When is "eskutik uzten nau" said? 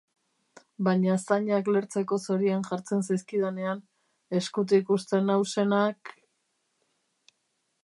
4.41-5.39